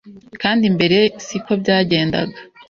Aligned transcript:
kandi 0.41 0.65
mbere 0.75 0.97
siko 1.25 1.51
byagendaga 1.61 2.37